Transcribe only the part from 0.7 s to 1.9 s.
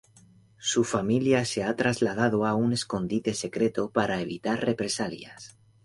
familia se ha